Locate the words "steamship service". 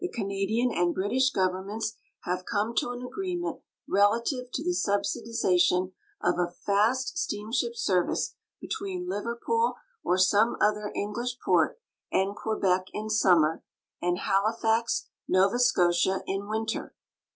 7.19-8.33